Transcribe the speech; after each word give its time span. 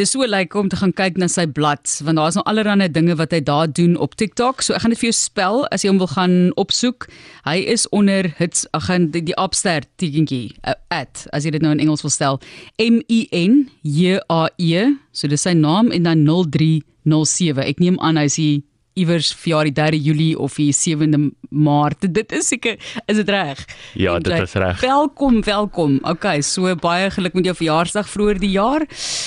Dis 0.00 0.14
so 0.14 0.24
lyk 0.24 0.54
om 0.56 0.68
te 0.72 0.78
gaan 0.80 0.94
kyk 0.96 1.18
na 1.20 1.26
sy 1.28 1.42
blad 1.44 1.90
want 2.06 2.16
daar's 2.16 2.36
nou 2.38 2.44
allerlei 2.48 2.86
dinge 2.88 3.12
wat 3.20 3.34
hy 3.36 3.40
daar 3.44 3.68
doen 3.68 3.98
op 4.00 4.14
TikTok. 4.16 4.62
So 4.64 4.72
ek 4.72 4.80
gaan 4.80 4.94
dit 4.94 5.00
vir 5.02 5.10
jou 5.10 5.16
spel 5.18 5.60
as 5.76 5.84
jy 5.84 5.90
hom 5.90 5.98
wil 6.00 6.08
gaan 6.08 6.36
opsoek. 6.62 7.04
Hy 7.44 7.58
is 7.68 7.84
onder 7.92 8.30
hits 8.38 8.64
ag 8.72 8.86
gaan 8.86 9.10
die, 9.12 9.20
die 9.28 9.36
opster 9.36 9.84
tekentjie 10.00 10.54
uh, 10.64 10.72
at 10.88 11.26
as 11.36 11.44
jy 11.44 11.52
dit 11.52 11.66
nou 11.66 11.74
in 11.76 11.84
Engels 11.84 12.06
wil 12.06 12.14
stel 12.14 12.40
M 12.80 13.02
I 13.12 13.26
N 13.36 13.66
J 13.84 14.24
A 14.32 14.46
E. 14.56 14.86
So 15.12 15.28
dis 15.28 15.44
sy 15.44 15.52
naam 15.52 15.92
en 15.92 16.08
dan 16.08 16.24
0307. 16.24 17.60
Ek 17.60 17.84
neem 17.84 18.00
aan 18.00 18.16
hy's 18.22 18.40
hier 18.40 18.64
iewers 18.98 19.32
vir 19.42 19.50
jaar 19.52 19.68
die 19.68 19.74
3 19.76 20.00
Julie 20.02 20.38
of 20.38 20.56
die 20.58 20.72
7de 20.74 21.30
Maart. 21.50 22.06
Dit 22.14 22.32
is 22.32 22.48
seker 22.48 22.78
is 23.06 23.16
dit 23.16 23.28
reg? 23.28 23.64
Ja, 23.94 24.18
dit 24.18 24.32
is 24.32 24.52
reg. 24.52 24.80
Welkom, 24.80 25.42
welkom. 25.44 25.98
Okay, 26.02 26.40
so 26.42 26.74
baie 26.74 27.10
geluk 27.10 27.34
met 27.34 27.44
jou 27.44 27.56
verjaarsdag 27.56 28.08
vroeër 28.08 28.40
die 28.42 28.52
jaar. 28.54 28.86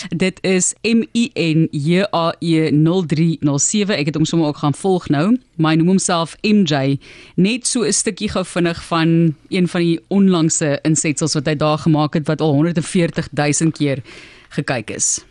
Dit 0.09 0.39
is 0.43 0.73
M 0.83 1.03
I 1.15 1.29
N 1.35 1.67
J 1.71 2.07
A 2.13 2.33
E 2.39 2.69
0307. 2.71 3.97
Ek 3.97 4.11
het 4.11 4.19
hom 4.19 4.25
sommer 4.25 4.51
ook 4.51 4.63
gaan 4.63 4.77
volg 4.77 5.09
nou. 5.13 5.37
My 5.55 5.75
noem 5.75 5.93
homself 5.95 6.37
MJ. 6.41 6.97
Net 7.35 7.67
so 7.67 7.83
'n 7.83 7.93
stukkie 7.93 8.29
gou 8.29 8.45
vinnig 8.45 8.83
van 8.83 9.35
een 9.49 9.67
van 9.67 9.81
die 9.81 9.99
onlangse 10.07 10.79
insetsels 10.83 11.33
wat 11.33 11.45
hy 11.45 11.55
daar 11.55 11.77
gemaak 11.77 12.13
het 12.13 12.27
wat 12.27 12.41
al 12.41 12.53
140 12.53 13.29
000 13.31 13.71
keer 13.71 14.01
gekyk 14.49 14.89
is. 14.89 15.25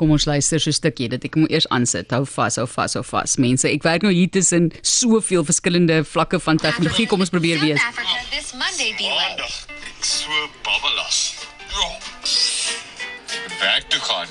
Kom 0.00 0.14
ons 0.16 0.24
luister 0.24 0.56
so 0.56 0.70
'n 0.70 0.72
stukkie 0.72 1.08
dat 1.12 1.24
ek 1.28 1.34
moet 1.36 1.50
eers 1.52 1.68
aansit. 1.68 2.10
Hou 2.10 2.24
vas, 2.24 2.56
hou 2.56 2.66
vas, 2.66 2.94
hou 2.96 3.04
vas. 3.04 3.36
Mense, 3.36 3.68
ek 3.68 3.82
werk 3.84 4.02
nou 4.02 4.12
hier 4.12 4.30
tussen 4.32 4.72
soveel 4.80 5.44
verskillende 5.44 6.04
vlakke 6.04 6.40
van 6.40 6.56
tegnologie. 6.56 7.06
Kom 7.06 7.20
ons 7.20 7.28
probeer 7.28 7.60
weer. 7.60 7.76
This 8.30 8.54
Monday 8.56 8.94
be 8.96 9.12
like. 9.12 9.44
Ek 9.44 10.04
so 10.04 10.48
babbelas. 10.64 11.34
Ja. 11.68 11.88
Werk 13.60 13.90
toe 13.90 14.00
gaan. 14.00 14.28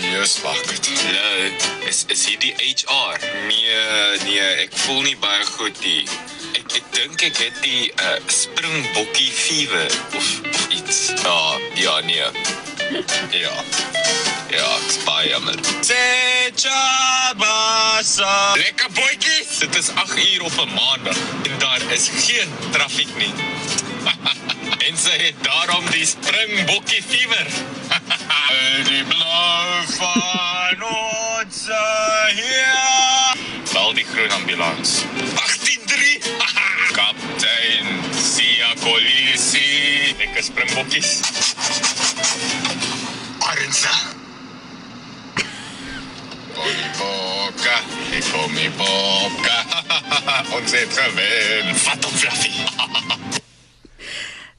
Jesus, 0.00 0.40
wag 0.40 0.60
dit. 0.62 0.88
Hallo, 1.04 1.52
is 1.88 2.04
is 2.08 2.26
hier 2.26 2.38
die 2.38 2.54
HR? 2.56 3.20
Nee, 3.48 3.76
nee, 4.24 4.40
ek 4.64 4.72
voel 4.72 5.02
nie 5.02 5.16
baie 5.20 5.44
goed 5.44 5.76
nie. 5.84 6.08
Ek 6.56 6.72
ek 6.80 6.88
dink 6.96 7.22
ek 7.22 7.36
het 7.36 7.60
die 7.60 7.92
uh, 8.00 8.16
springbokkie 8.26 9.32
fever 9.32 9.92
of, 10.16 10.40
of 10.48 10.68
iets. 10.68 11.12
Ja, 11.20 11.58
ja, 11.74 12.00
nee. 12.00 12.32
Ja. 13.36 14.31
Ja, 14.52 14.68
ek 14.76 14.90
spaai 14.92 15.28
jammer. 15.30 15.54
Sechabasa. 15.80 16.52
Lekker 18.60 18.90
boetjies. 18.92 19.58
Dit 19.62 19.76
is 19.80 19.88
8 19.94 20.18
uur 20.34 20.42
op 20.42 20.52
'n 20.60 20.68
maandag 20.74 21.16
en 21.42 21.58
daar 21.58 21.80
is 21.88 22.08
geen 22.26 22.48
traffiek 22.70 23.16
nie. 23.16 23.34
en 24.88 24.96
sy 24.98 25.16
het 25.16 25.34
daarom 25.40 25.90
die 25.90 26.06
springbokkie 26.06 27.02
fever. 27.02 27.46
Die 28.88 29.04
blou 29.04 29.84
van 29.96 30.82
ons 30.82 31.66
hier. 32.36 33.36
Bel 33.72 33.92
die 33.94 34.04
groen 34.04 34.30
ambulans. 34.30 34.90
183. 35.34 36.18
Kaptein 36.98 37.86
Sia 38.34 38.74
Kolisi. 38.80 40.14
Lekker 40.18 40.42
springbokkies. 40.42 41.20
Kom 48.30 48.54
nie 48.54 48.70
Boka. 48.78 49.58
Ons 50.56 50.74
het 50.76 50.98
gewen. 50.98 51.74
Vat 51.74 52.04
hom 52.04 52.14
fluffy. 52.14 52.52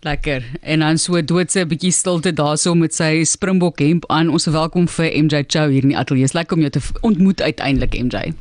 Lekker. 0.10 0.44
En 0.62 0.80
dan 0.80 0.98
so 0.98 1.24
doodse 1.24 1.60
'n 1.60 1.68
bietjie 1.68 1.92
stilte 1.92 2.34
daarso 2.34 2.76
met 2.76 2.96
sy 2.96 3.24
Springbok 3.24 3.80
hemp 3.80 4.04
aan. 4.12 4.30
Ons 4.30 4.46
welkom 4.46 4.88
vir 4.88 5.24
MJ 5.24 5.44
Chou 5.48 5.72
hier 5.72 5.82
in 5.82 5.96
die 5.96 5.98
ateljee. 5.98 6.28
Lekker 6.32 6.56
om 6.56 6.62
jou 6.62 6.72
te 6.72 6.82
ontmoet 7.02 7.42
uiteindelik 7.42 8.04
MJ. 8.04 8.34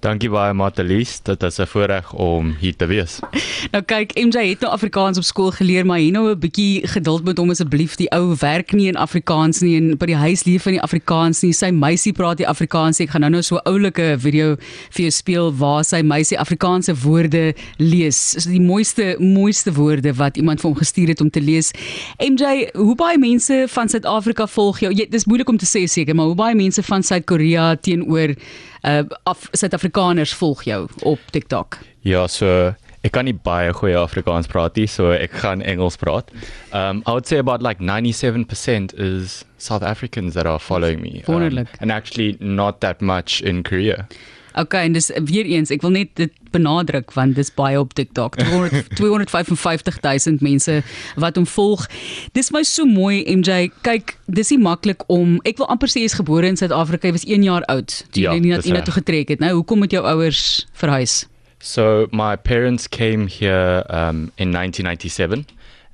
Dankie 0.00 0.30
baie 0.32 0.54
Matalies, 0.56 1.18
dit 1.28 1.42
is 1.42 1.58
'n 1.60 1.66
voorreg 1.66 2.12
om 2.12 2.56
hier 2.58 2.76
te 2.76 2.86
wees. 2.86 3.18
Nou 3.70 3.82
kyk, 3.84 4.14
MJ 4.16 4.48
het 4.48 4.60
nou 4.60 4.72
Afrikaans 4.72 5.18
op 5.18 5.24
skool 5.24 5.50
geleer, 5.50 5.86
maar 5.86 5.98
hier 5.98 6.12
nou 6.12 6.30
'n 6.30 6.38
bietjie 6.38 6.86
geduld 6.88 7.24
met 7.24 7.36
hom 7.38 7.50
asseblief. 7.50 7.94
Die 7.96 8.10
ou 8.10 8.34
werk 8.40 8.72
nie 8.72 8.88
in 8.88 8.96
Afrikaans 8.96 9.60
nie 9.60 9.76
en 9.76 9.96
by 9.98 10.06
die 10.06 10.16
huis 10.16 10.44
leef 10.44 10.66
in 10.66 10.72
die 10.72 10.82
Afrikaans 10.82 11.42
nie. 11.42 11.52
Sy 11.52 11.70
meisie 11.70 12.12
praat 12.12 12.36
die 12.36 12.48
Afrikaans. 12.48 13.00
Ek 13.00 13.10
gaan 13.10 13.20
nou 13.20 13.30
nou 13.30 13.42
so 13.42 13.56
'n 13.56 13.68
oulike 13.68 14.16
video 14.18 14.56
vir 14.90 15.02
jou 15.02 15.10
speel 15.10 15.52
waar 15.52 15.84
sy 15.84 16.00
meisie 16.02 16.38
Afrikaanse 16.38 16.94
woorde 16.94 17.54
lees. 17.76 18.32
Dis 18.32 18.44
die 18.44 18.60
mooiste 18.60 19.16
mooiste 19.18 19.72
woorde 19.72 20.14
wat 20.14 20.36
iemand 20.36 20.60
vir 20.60 20.70
hom 20.70 20.78
gestuur 20.78 21.08
het 21.08 21.20
om 21.20 21.30
te 21.30 21.40
lees. 21.40 21.70
MJ, 22.18 22.70
hoe 22.72 22.94
baie 22.94 23.18
mense 23.18 23.66
van 23.68 23.88
Suid-Afrika 23.88 24.46
volg 24.46 24.80
jou? 24.80 24.92
Jy, 24.92 25.06
dis 25.10 25.26
moeilik 25.26 25.48
om 25.48 25.56
te 25.56 25.66
sê 25.66 25.86
seker, 25.86 26.14
maar 26.14 26.26
hoe 26.26 26.34
baie 26.34 26.54
mense 26.54 26.82
van 26.82 27.02
Suid-Korea 27.02 27.76
teenoor 27.76 28.34
uh 28.82 29.02
af 29.22 29.48
Suid-Afrikaners 29.90 30.34
volg 30.34 30.62
jou 30.64 30.88
op 31.02 31.18
TikTok? 31.30 31.78
Ja, 32.02 32.26
so 32.26 32.74
ek 33.02 33.12
kan 33.12 33.24
nie 33.24 33.34
baie 33.34 33.72
goeie 33.72 33.96
Afrikaans 33.96 34.46
praat 34.48 34.76
nie, 34.76 34.86
so 34.86 35.10
ek 35.10 35.32
gaan 35.42 35.62
Engels 35.62 35.96
praat. 35.96 36.30
Um 36.72 37.02
I 37.06 37.12
would 37.12 37.26
say 37.26 37.38
about 37.38 37.62
like 37.62 37.80
97% 37.80 38.94
is 38.98 39.44
South 39.58 39.82
Africans 39.82 40.34
that 40.34 40.46
are 40.46 40.58
following 40.58 41.00
me. 41.00 41.22
Um, 41.26 41.66
and 41.80 41.90
actually 41.90 42.36
not 42.40 42.80
that 42.80 43.00
much 43.00 43.40
in 43.42 43.62
Korea. 43.62 44.06
Okay, 44.58 44.84
en 44.84 44.92
dis 44.92 45.10
weer 45.30 45.46
eens, 45.46 45.70
ek 45.70 45.82
wil 45.82 45.90
net 45.94 46.08
dit 46.18 46.32
benadruk 46.50 47.12
want 47.14 47.36
dis 47.38 47.50
baie 47.54 47.78
op 47.78 47.92
TikTok. 47.94 48.36
200 48.36 48.88
255000 48.98 50.40
mense 50.48 50.80
wat 51.16 51.36
hom 51.38 51.46
volg. 51.46 51.86
Dis 52.34 52.50
my 52.50 52.62
so 52.66 52.84
mooi 52.88 53.22
MJ. 53.30 53.68
Kyk, 53.86 54.16
dis 54.26 54.50
nie 54.50 54.58
maklik 54.62 55.04
om 55.08 55.38
ek 55.46 55.60
wil 55.62 55.70
amper 55.70 55.88
sê 55.92 56.02
jy's 56.02 56.16
gebore 56.18 56.50
in 56.50 56.58
Suid-Afrika, 56.58 57.06
jy 57.08 57.12
was 57.14 57.26
1 57.28 57.46
jaar 57.46 57.66
oud 57.70 57.94
toe 58.10 58.22
Ja, 58.26 58.34
jy 58.34 58.40
dis 58.58 58.66
na 58.72 58.80
reg. 58.80 58.88
toe 58.90 58.96
getrek 58.98 59.28
het. 59.36 59.40
Nou, 59.44 59.52
hoekom 59.60 59.86
het 59.86 59.94
jou 59.94 60.02
ouers 60.06 60.66
verhuis? 60.74 61.24
So 61.62 62.08
my 62.10 62.36
parents 62.36 62.88
came 62.88 63.28
here 63.28 63.84
um, 63.92 64.30
in 64.40 64.50
1997, 64.56 65.44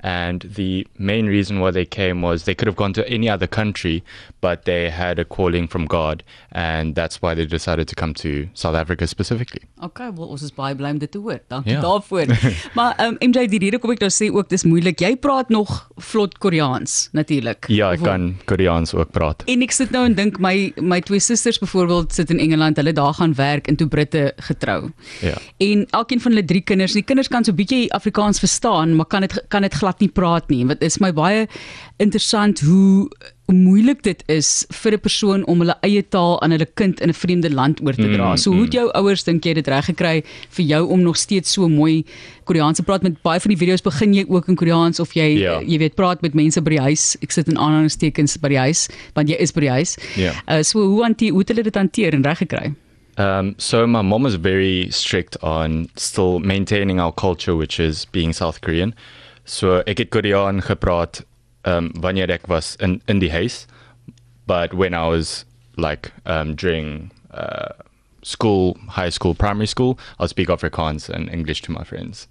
and 0.07 0.45
the 0.55 0.87
main 0.99 1.27
reason 1.27 1.59
why 1.59 1.71
they 1.73 1.85
came 1.85 2.23
was 2.23 2.45
they 2.45 2.55
could 2.55 2.69
have 2.71 2.77
gone 2.79 2.93
to 2.95 3.03
any 3.09 3.29
other 3.29 3.49
country, 3.49 4.03
but 4.41 4.65
they 4.65 4.89
had 4.91 5.19
a 5.19 5.25
calling 5.25 5.67
from 5.69 5.87
God, 5.87 6.23
and 6.53 6.95
that's 6.95 7.21
why 7.23 7.35
they 7.35 7.47
decided 7.47 7.89
to 7.89 7.95
come 7.95 8.15
to 8.15 8.47
South 8.55 8.77
Africa 8.83 9.07
specifically. 9.07 9.63
Okay, 9.83 10.11
wel 10.15 10.29
ons 10.37 10.43
is 10.47 10.53
baie 10.55 10.75
bly 10.79 10.91
om 10.95 10.99
dit 11.03 11.11
te 11.11 11.19
hoor. 11.19 11.41
Dankie 11.51 11.73
Ja. 11.75 11.81
daarvoor. 11.81 12.27
maar 12.79 12.95
um, 13.07 13.17
MJ, 13.21 13.47
die 13.51 13.59
rede 13.65 13.79
kom 13.83 13.91
ek 13.97 14.05
nou 14.05 14.11
sê 14.15 14.29
ook 14.33 14.49
dis 14.53 14.65
moeilik. 14.65 15.01
Jy 15.03 15.17
praat 15.17 15.51
nog 15.51 15.75
vlot 16.11 16.39
Koreaans 16.39 17.09
natuurlik. 17.13 17.67
Ja, 17.75 17.91
Of- 17.91 17.99
ek 17.99 18.05
kan 18.07 18.29
Koreaans 18.47 18.95
ook 18.95 19.11
praat. 19.17 19.43
En 19.51 19.63
ek 19.67 19.75
sit 19.75 19.91
nou 19.91 20.05
en 20.07 20.15
dink 20.15 20.39
my 20.39 20.73
my 20.81 21.01
twee 21.01 21.21
susters 21.21 21.59
byvoorbeeld 21.59 22.15
sit 22.15 22.31
in 22.31 22.39
Engeland, 22.47 22.77
hulle 22.79 22.93
daar 22.97 23.15
gaan 23.19 23.35
werk 23.35 23.67
en 23.69 23.77
toe 23.77 23.89
Britte 23.91 24.33
getrou. 24.49 24.91
Ja. 25.25 25.35
En 25.59 25.87
elkeen 25.91 26.21
van 26.23 26.33
hulle 26.37 26.45
drie 26.47 26.63
kinders, 26.63 26.93
die 26.95 27.03
kinders 27.03 27.29
kan 27.33 27.45
so 27.45 27.53
bietjie 27.57 27.91
Afrikaans 27.97 28.39
verstaan, 28.39 28.95
maar 28.97 29.07
kan 29.11 29.27
dit 29.27 29.35
kan 29.49 29.63
dit 29.67 29.75
glad 29.75 29.96
nie 30.01 30.09
praat 30.09 30.49
nie. 30.51 30.65
Wat 30.67 30.83
is 30.83 30.99
my 31.01 31.13
baie 31.13 31.47
interessant 31.99 32.61
hoe 32.61 33.09
moeilik 33.47 34.03
dit 34.03 34.23
is 34.29 34.67
vir 34.83 34.93
'n 34.93 35.01
persoon 35.01 35.45
om 35.47 35.61
hulle 35.63 35.77
eie 35.83 36.03
taal 36.03 36.41
aan 36.43 36.51
hulle 36.51 36.67
kind 36.75 37.01
in 37.01 37.09
'n 37.09 37.13
vreemde 37.15 37.51
land 37.55 37.81
oor 37.81 37.95
te 37.95 38.09
dra. 38.13 38.31
Mm, 38.33 38.37
so 38.37 38.51
hoe 38.53 38.65
het 38.65 38.73
jou 38.73 38.91
ouers 38.93 39.25
dink 39.25 39.45
jy 39.45 39.55
dit 39.55 39.69
reg 39.69 39.85
gekry 39.87 40.23
vir 40.51 40.65
jou 40.67 40.89
om 40.91 41.01
nog 41.03 41.17
steeds 41.17 41.53
so 41.53 41.69
mooi 41.69 42.05
Koreaans 42.45 42.77
te 42.77 42.83
praat 42.83 43.03
met 43.03 43.23
baie 43.23 43.41
van 43.41 43.49
die 43.49 43.57
video's 43.59 43.83
begin 43.83 44.13
jy 44.15 44.25
ook 44.29 44.49
in 44.49 44.57
Koreaans 44.57 45.01
of 45.01 45.15
jy 45.15 45.39
Ja. 45.39 45.61
jy 45.61 45.79
weet 45.79 45.95
praat 45.95 46.23
met 46.23 46.35
mense 46.35 46.61
by 46.61 46.71
die 46.71 46.81
huis. 46.81 47.17
Ek 47.23 47.31
sit 47.33 47.49
in 47.49 47.57
aanhalingstekens 47.59 48.37
by 48.41 48.49
die 48.49 48.59
huis 48.59 48.89
want 49.15 49.29
jy 49.29 49.37
is 49.39 49.53
by 49.53 49.61
die 49.61 49.71
huis. 49.71 49.97
Ja. 50.17 50.33
Uh, 50.49 50.63
so 50.63 50.81
hoe 50.81 51.03
hanteer 51.03 51.31
hoe 51.31 51.39
het 51.41 51.49
hulle 51.49 51.63
dit 51.63 51.75
hanteer 51.75 52.13
en 52.15 52.23
reg 52.23 52.39
gekry? 52.39 52.75
Um, 53.19 53.55
so 53.57 53.87
my 53.87 54.03
mom 54.03 54.25
was 54.25 54.35
very 54.35 54.89
strict 54.91 55.39
on 55.43 55.89
still 55.97 56.39
maintaining 56.39 57.01
our 57.01 57.13
culture, 57.13 57.57
which 57.57 57.81
is 57.81 58.07
being 58.13 58.35
South 58.35 58.61
Korean. 58.61 58.93
So 59.47 59.81
ek 59.87 59.99
het 60.03 60.11
Koreaan 60.11 60.61
gepraat 60.67 61.23
um, 61.65 61.91
wanneer 62.03 62.31
ek 62.35 62.47
was 62.51 62.75
in 62.83 63.01
in 63.07 63.21
die 63.23 63.31
huis, 63.31 63.67
but 64.47 64.75
when 64.75 64.95
I 64.95 65.07
was 65.09 65.45
like 65.77 66.11
um, 66.27 66.55
during 66.55 67.11
uh, 67.31 67.71
school, 68.23 68.77
high 68.97 69.11
school, 69.11 69.35
primary 69.35 69.67
school, 69.71 69.99
I'll 70.19 70.29
speak 70.29 70.49
Afrikaans 70.51 71.09
and 71.09 71.31
English 71.31 71.63
to 71.63 71.73
my 71.73 71.85
friends. 71.85 72.27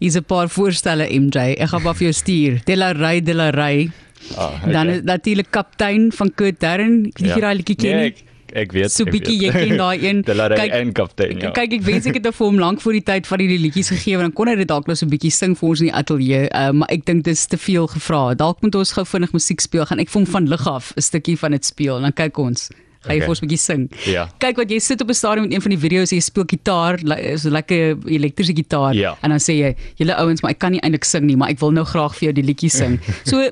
Hier's 0.00 0.16
'n 0.18 0.24
paar 0.24 0.48
voorstelle 0.48 1.06
MJ. 1.06 1.54
Ek 1.62 1.68
gaan 1.70 1.82
maar 1.82 1.94
vir 1.94 2.10
jou 2.10 2.16
stuur. 2.18 2.60
Delarey 2.66 3.22
Delarey. 3.22 3.90
Ah, 4.36 4.58
Dan 4.66 4.88
is 4.88 5.02
natuurlik 5.02 5.50
kaptein 5.50 6.10
van 6.12 6.34
Kurt 6.34 6.60
Darren. 6.60 7.06
Ek 7.06 7.18
weet 7.18 7.20
nie 7.22 7.30
of 7.30 7.36
jy 7.36 7.40
daai 7.46 7.56
liedjie 7.56 7.76
ken 7.76 7.96
Nee, 7.96 8.10
ek, 8.10 8.18
ek 8.54 8.72
weet. 8.72 8.90
So 8.92 9.04
bietjie 9.04 9.38
jy 9.42 9.50
ken 9.52 9.76
daai 9.76 9.98
een. 10.04 10.22
Kyk- 10.60 10.72
en 10.72 10.92
kaptein, 10.92 11.38
ja. 11.40 11.50
Kyk, 11.50 11.72
ek 11.72 11.82
wens 11.82 12.06
ek 12.06 12.14
het 12.14 12.22
nou 12.22 12.32
vir 12.32 12.46
hom 12.46 12.58
lank 12.58 12.80
voor 12.80 12.92
die 12.92 13.02
tyd 13.02 13.26
van 13.26 13.38
hierdie 13.38 13.58
liedjies 13.58 13.88
gegee 13.88 14.16
want 14.16 14.28
dan 14.28 14.32
kon 14.32 14.48
hy 14.48 14.54
dit 14.56 14.68
dalk 14.68 14.86
nou 14.86 14.94
so 14.96 15.06
'n 15.06 15.10
bietjie 15.10 15.30
sing 15.32 15.56
vir 15.58 15.68
ons 15.68 15.80
in 15.80 15.86
die 15.86 15.94
ateljee. 15.94 16.48
Uh, 16.54 16.70
maar 16.72 16.88
ek 16.90 17.04
dink 17.04 17.24
dis 17.24 17.46
te 17.46 17.56
veel 17.56 17.86
gevra. 17.86 18.34
Dalk 18.34 18.62
moet 18.62 18.74
ons 18.74 18.92
gou 18.92 19.04
vinnig 19.04 19.32
musiek 19.32 19.60
speel. 19.60 19.84
Gaan 19.86 19.98
ek 20.00 20.08
vir 20.08 20.20
hom 20.22 20.26
van 20.26 20.46
lig 20.48 20.66
af 20.66 20.92
'n 20.96 21.00
stukkie 21.00 21.36
van 21.38 21.50
dit 21.52 21.64
speel 21.64 21.96
en 21.96 22.02
dan 22.02 22.12
kyk 22.12 22.38
ons. 22.38 22.70
Gaan 23.00 23.16
jy 23.16 23.22
Okay. 23.22 23.26
vir 23.26 23.28
ons 23.30 23.40
'n 23.40 23.46
bietjie 23.46 23.58
sing? 23.64 23.90
Ja. 24.04 24.28
Kyk 24.38 24.56
wat 24.56 24.68
jy 24.70 24.78
sit 24.78 25.00
op 25.00 25.08
'n 25.08 25.14
stadion 25.14 25.46
met 25.48 25.54
een 25.54 25.62
van 25.62 25.70
die 25.70 25.78
video's, 25.78 26.10
jy 26.10 26.20
speel 26.20 26.44
gitaar, 26.44 26.98
so 27.38 27.48
lekker 27.48 27.96
elektriese 28.06 28.52
gitaar 28.54 28.92
Ja. 28.94 29.16
en 29.22 29.30
dan 29.30 29.38
sê 29.38 29.54
jy, 29.56 29.74
"Julle 29.96 30.14
ouens, 30.16 30.42
maar 30.42 30.50
ek 30.50 30.58
kan 30.58 30.70
nie 30.72 30.80
eintlik 30.82 31.04
sing 31.04 31.24
nie, 31.24 31.36
maar 31.36 31.48
ek 31.48 31.58
wil 31.60 31.70
nou 31.72 31.84
graag 31.84 32.12
vir 32.14 32.28
jou 32.28 32.32
die 32.32 32.42
liedjie 32.44 32.68
sing." 32.70 33.00
So 33.24 33.50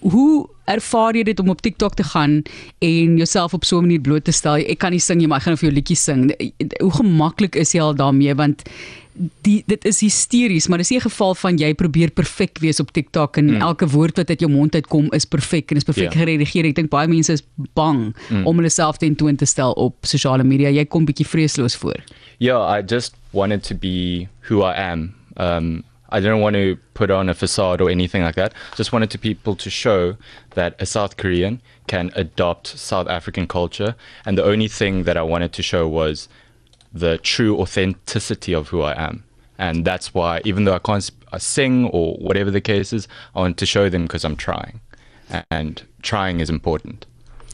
Hoe 0.00 0.48
ervaar 0.68 1.16
jy 1.16 1.22
dit 1.22 1.40
om 1.40 1.48
op 1.48 1.60
TikTok 1.60 1.94
te 1.94 2.04
gaan 2.04 2.42
en 2.84 3.16
jouself 3.16 3.54
op 3.54 3.64
so 3.64 3.78
'n 3.78 3.86
manier 3.86 4.00
bloot 4.00 4.24
te 4.24 4.32
stel? 4.32 4.54
Ek 4.54 4.78
kan 4.78 4.90
nie 4.90 5.00
sing 5.00 5.18
nie, 5.18 5.26
maar 5.26 5.38
ek 5.38 5.44
gaan 5.44 5.56
vir 5.56 5.68
jou 5.68 5.74
liedjies 5.74 6.04
sing. 6.04 6.32
Hoe 6.80 6.92
gemaklik 6.92 7.56
is 7.56 7.72
jy 7.72 7.80
al 7.80 7.94
daarmee 7.94 8.34
want 8.34 8.62
die 9.46 9.62
dit 9.66 9.84
is 9.88 10.00
hysteries, 10.00 10.68
maar 10.68 10.78
dis 10.78 10.90
nie 10.90 10.98
'n 10.98 11.08
geval 11.10 11.34
van 11.34 11.58
jy 11.58 11.74
probeer 11.74 12.10
perfek 12.10 12.58
wees 12.58 12.80
op 12.80 12.92
TikTok 12.92 13.36
en 13.36 13.44
mm. 13.44 13.60
elke 13.60 13.86
woord 13.86 14.16
wat 14.16 14.28
uit 14.28 14.40
jou 14.40 14.50
mond 14.50 14.74
uitkom 14.74 15.12
is 15.12 15.24
perfek 15.24 15.70
en 15.70 15.76
is 15.76 15.84
perfek 15.84 16.12
Ja. 16.12 16.20
geredigeer. 16.20 16.64
Ek 16.64 16.74
dink 16.74 16.90
baie 16.90 17.08
mense 17.08 17.32
is 17.32 17.42
bang 17.74 18.14
mm. 18.30 18.46
om 18.46 18.56
hulle 18.56 18.70
self 18.70 18.96
ten 18.96 19.14
toon 19.14 19.36
te 19.36 19.44
stel 19.44 19.72
op 19.72 19.94
sosiale 20.02 20.44
media. 20.44 20.68
Jy 20.68 20.84
kom 20.84 21.04
bietjie 21.04 21.26
vreesloos 21.26 21.76
voor. 21.76 21.98
Yeah, 22.38 22.78
I 22.78 22.82
just 22.82 23.14
wanted 23.32 23.62
to 23.64 23.74
be 23.74 24.28
who 24.48 24.62
I 24.62 24.74
am. 24.74 25.14
Um, 25.36 25.84
I 26.10 26.20
didn't 26.20 26.40
want 26.40 26.54
to 26.54 26.78
put 26.94 27.10
on 27.10 27.28
a 27.28 27.34
facade 27.34 27.80
or 27.80 27.90
anything 27.90 28.22
like 28.22 28.34
that. 28.36 28.54
Just 28.76 28.92
wanted 28.92 29.10
to 29.10 29.18
people 29.18 29.54
to 29.56 29.70
show 29.70 30.16
that 30.50 30.74
a 30.80 30.86
South 30.86 31.16
Korean 31.16 31.60
can 31.86 32.10
adopt 32.14 32.66
South 32.66 33.08
African 33.08 33.46
culture, 33.46 33.94
and 34.24 34.38
the 34.38 34.44
only 34.44 34.68
thing 34.68 35.04
that 35.04 35.16
I 35.16 35.22
wanted 35.22 35.52
to 35.54 35.62
show 35.62 35.86
was 35.86 36.28
the 36.92 37.18
true 37.18 37.58
authenticity 37.60 38.54
of 38.54 38.68
who 38.68 38.82
I 38.82 39.00
am. 39.00 39.24
And 39.58 39.84
that's 39.84 40.14
why, 40.14 40.40
even 40.44 40.64
though 40.64 40.74
I 40.74 40.78
can't 40.78 41.10
sing 41.38 41.86
or 41.86 42.14
whatever 42.16 42.50
the 42.50 42.60
case 42.60 42.92
is, 42.92 43.08
I 43.34 43.40
want 43.40 43.58
to 43.58 43.66
show 43.66 43.88
them 43.88 44.04
because 44.04 44.24
I'm 44.24 44.36
trying, 44.36 44.80
and 45.50 45.82
trying 46.02 46.40
is 46.40 46.48
important. 46.48 47.06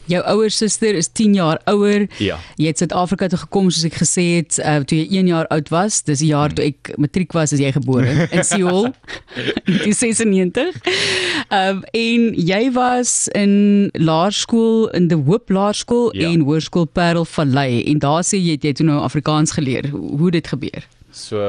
Jou 0.07 0.21
ouer 0.35 0.51
suster 0.53 0.95
is 0.95 1.07
10 1.09 1.33
jaar 1.33 1.59
ouer. 1.71 2.07
Ja. 2.21 2.37
Jy 2.57 2.67
het 2.67 2.77
Suid-Afrika 2.81 3.27
toe 3.31 3.39
gekom 3.41 3.69
soos 3.71 3.85
ek 3.89 3.97
gesê 4.01 4.25
het 4.37 4.59
uh, 4.61 4.77
toe 4.85 4.97
jy 4.99 5.19
1 5.21 5.27
jaar 5.31 5.47
oud 5.53 5.69
was. 5.73 6.01
Dis 6.05 6.19
die 6.21 6.29
jaar 6.33 6.53
toe 6.53 6.65
ek 6.69 6.93
matriek 7.01 7.33
was 7.33 7.53
as 7.53 7.59
jy 7.63 7.71
gebore 7.75 8.27
in 8.31 8.43
Seoul. 8.51 8.91
in 9.65 9.93
96. 9.93 10.75
Um 11.53 11.83
en 11.93 12.27
jy 12.37 12.61
was 12.75 13.27
in 13.35 13.89
laerskool 13.93 14.89
in 14.97 15.07
die 15.11 15.17
Hoop 15.27 15.49
Laerskool 15.49 16.11
Ja. 16.15 16.29
en 16.31 16.45
Hoërskool 16.47 16.85
Parel 16.85 17.25
Vallei 17.25 17.83
en 17.91 17.99
daar 17.99 18.23
sê 18.23 18.37
jy 18.39 18.55
het 18.57 18.63
jy 18.69 18.73
toe 18.79 18.85
nou 18.87 18.99
Afrikaans 19.03 19.51
geleer. 19.57 19.89
Hoe 19.91 20.25
het 20.29 20.37
dit 20.41 20.47
gebeur? 20.53 20.85
So 21.15 21.39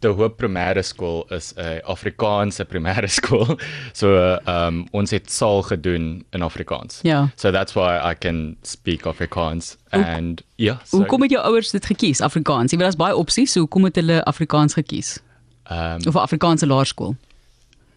die 0.00 0.08
Hoop 0.08 0.36
Primêre 0.36 0.82
Skool 0.82 1.24
is 1.30 1.52
'n 1.56 1.80
Afrikaanse 1.84 2.64
primêre 2.64 3.08
skool. 3.08 3.58
So 3.92 4.38
um 4.46 4.86
ons 4.92 5.10
het 5.10 5.30
saal 5.30 5.62
gedoen 5.62 6.24
in 6.30 6.42
Afrikaans. 6.42 7.00
Ja. 7.02 7.28
So 7.36 7.50
that's 7.50 7.74
why 7.74 7.98
I 8.10 8.14
can 8.14 8.56
speak 8.62 9.06
Afrikaans 9.06 9.76
and 9.90 10.42
ja. 10.56 10.80
So, 10.84 10.96
Hoekom 10.96 11.22
het 11.22 11.30
jou 11.30 11.44
ouers 11.44 11.70
dit 11.70 11.86
gekies 11.86 12.20
Afrikaans? 12.20 12.72
Jy 12.72 12.78
weet 12.78 12.86
daar's 12.86 12.96
baie 12.96 13.16
opsies, 13.16 13.52
so 13.52 13.60
hoekom 13.60 13.84
het 13.84 13.96
hulle 13.96 14.24
Afrikaans 14.24 14.74
gekies? 14.74 15.18
um 15.70 16.00
Of 16.06 16.14
'n 16.14 16.18
Afrikaanse 16.18 16.66
laerskool? 16.66 17.16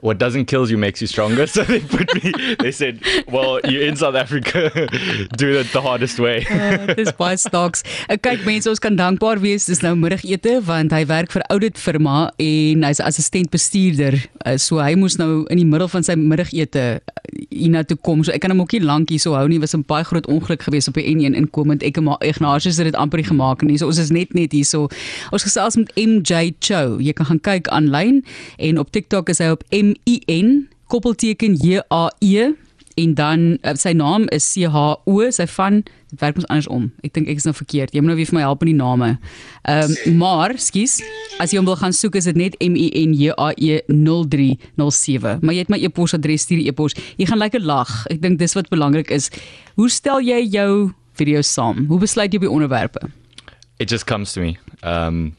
What 0.05 0.19
doesn't 0.19 0.45
kill 0.45 0.69
you 0.69 0.77
makes 0.77 1.01
you 1.01 1.07
stronger. 1.07 1.47
So 1.55 1.63
they 1.63 1.79
put 1.79 2.11
me 2.15 2.33
they 2.59 2.71
said, 2.71 2.99
"Well, 3.31 3.61
you're 3.63 3.87
in 3.87 3.95
South 3.95 4.15
Africa. 4.15 4.69
Do 5.37 5.57
it 5.59 5.71
the 5.71 5.81
hardest 5.81 6.19
way." 6.19 6.45
Uh, 6.51 6.93
dis 6.97 7.13
baie 7.15 7.37
snaaks. 7.39 7.85
Uh, 8.09 8.17
kyk 8.19 8.43
mense, 8.43 8.67
ons 8.67 8.81
kan 8.83 8.97
dankbaar 8.99 9.39
wees. 9.39 9.69
Dis 9.69 9.79
nou 9.85 9.93
middagete 9.95 10.57
want 10.67 10.91
hy 10.91 11.05
werk 11.07 11.31
vir 11.31 11.45
Audit 11.53 11.79
firma 11.79 12.25
en 12.43 12.83
hy's 12.83 12.99
assistent 12.99 13.53
bestuurder. 13.55 14.17
Uh, 14.43 14.57
so 14.59 14.81
hy 14.83 14.97
moes 14.99 15.15
nou 15.21 15.45
in 15.53 15.61
die 15.61 15.67
middel 15.69 15.87
van 15.93 16.03
sy 16.03 16.17
middagete 16.19 16.83
uh, 16.99 17.15
hiernatoe 17.55 17.97
kom. 18.03 18.25
So 18.27 18.35
ek 18.35 18.43
kan 18.43 18.51
hom 18.51 18.65
ook 18.65 18.75
nie 18.75 18.83
lank 18.83 19.15
hier 19.15 19.23
so 19.23 19.37
hou 19.39 19.47
nie. 19.47 19.61
Was 19.63 19.77
'n 19.77 19.87
baie 19.87 20.03
groot 20.03 20.27
ongeluk 20.27 20.67
geweest 20.67 20.91
op 20.91 20.99
die 20.99 21.07
N1 21.07 21.39
inkomend. 21.39 21.87
Ek 21.87 22.01
en 22.01 22.09
maar 22.09 22.19
Ignatius 22.19 22.81
het 22.83 22.91
dit 22.91 22.99
amper 22.99 23.23
gemaak 23.23 23.63
nie. 23.63 23.79
So 23.79 23.87
ons 23.87 24.01
is 24.03 24.11
net 24.11 24.35
net 24.35 24.51
hier 24.51 24.67
so. 24.67 24.91
Ons 25.31 25.47
gesels 25.47 25.79
met 25.79 25.95
MJ 25.95 26.51
Cho. 26.59 26.99
Jy 26.99 27.15
kan 27.15 27.31
gaan 27.31 27.41
kyk 27.41 27.71
aanlyn 27.71 28.25
en 28.59 28.79
op 28.79 28.91
TikTok 28.91 29.31
is 29.31 29.39
hy 29.39 29.55
op 29.55 29.63
M 29.71 29.94
I 30.09 30.19
N 30.31 30.67
koppelteken 30.91 31.55
J 31.61 31.81
A 31.91 32.09
E 32.19 32.53
en 32.95 33.13
dan 33.13 33.57
uh, 33.67 33.73
sy 33.75 33.91
naam 33.91 34.27
is 34.31 34.45
C 34.53 34.69
H 34.71 34.83
O 35.03 35.25
sy 35.35 35.47
van 35.57 35.81
dit 35.83 36.21
werk 36.21 36.37
ons 36.39 36.47
andersom 36.47 36.87
ek 37.03 37.15
dink 37.17 37.31
ek 37.31 37.41
is 37.41 37.47
nou 37.47 37.53
verkeerd. 37.55 37.91
Jy 37.91 38.03
moet 38.03 38.13
nou 38.13 38.17
weer 38.19 38.29
vir 38.29 38.37
my 38.37 38.43
help 38.45 38.63
met 38.63 38.71
die 38.71 38.77
name. 38.79 39.09
Ehm 39.67 39.95
um, 40.07 40.17
maar 40.21 40.55
skus 40.61 41.01
as 41.43 41.51
jy 41.51 41.59
hom 41.59 41.67
wil 41.67 41.79
gaan 41.79 41.95
soek 41.95 42.15
is 42.15 42.29
dit 42.31 42.39
net 42.39 42.55
M 42.63 42.77
I 42.79 42.87
N 43.01 43.15
J 43.17 43.35
A 43.35 43.51
E 43.59 43.81
0307 43.91 45.41
maar 45.43 45.57
jy 45.57 45.65
het 45.65 45.73
my 45.73 45.81
e-posadres 45.83 46.47
stuur 46.47 46.63
e-pos. 46.63 46.95
Jy 47.19 47.27
gaan 47.31 47.41
lekker 47.43 47.63
lag. 47.63 47.91
Ek 48.13 48.21
dink 48.23 48.39
dis 48.39 48.55
wat 48.55 48.71
belangrik 48.71 49.11
is. 49.11 49.31
Hoe 49.75 49.89
stel 49.91 50.23
jy 50.23 50.39
jou 50.55 50.93
video's 51.19 51.51
saam? 51.51 51.85
Hoe 51.89 51.99
besluit 51.99 52.31
jy 52.31 52.39
op 52.39 52.47
die 52.47 52.55
onderwerpe? 52.55 53.11
It 53.79 53.91
just 53.91 54.05
comes 54.07 54.31
to 54.33 54.41
me. 54.41 54.57
Um, 54.83 55.35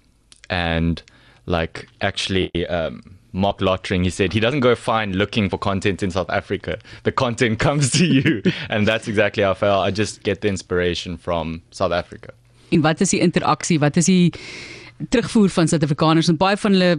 and 0.50 1.02
like 1.46 1.88
actually, 2.00 2.50
um, 2.68 3.15
Mark 3.36 3.60
Lottering, 3.60 4.04
he 4.04 4.10
said 4.10 4.32
he 4.32 4.40
doesn't 4.40 4.60
go 4.60 4.74
find 4.74 5.14
looking 5.14 5.48
for 5.50 5.58
content 5.58 6.02
in 6.02 6.10
South 6.10 6.30
Africa. 6.30 6.78
The 7.04 7.12
content 7.12 7.58
comes 7.66 7.90
to 7.92 8.06
you, 8.06 8.42
and 8.68 8.88
that's 8.88 9.06
exactly 9.08 9.42
how 9.42 9.52
I 9.52 9.54
felt. 9.54 9.86
I 9.86 9.90
just 9.90 10.22
get 10.22 10.40
the 10.40 10.48
inspiration 10.48 11.16
from 11.16 11.62
South 11.70 11.92
Africa. 11.92 12.32
en 12.68 12.82
wat 12.82 13.00
is 13.00 13.12
die 13.14 13.20
interaksie 13.22 13.78
wat 13.78 13.96
is 13.96 14.08
die 14.10 14.32
terugvoer 15.12 15.52
van 15.52 15.68
Suid-Afrikaners 15.68 16.30
en 16.32 16.40
baie 16.40 16.56
van 16.56 16.74
hulle 16.76 16.92